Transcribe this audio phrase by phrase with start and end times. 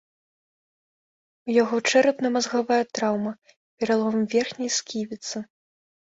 [1.49, 3.33] У яго чэрапна-мазгавая траўма,
[3.79, 5.37] пералом верхняй сківіцы.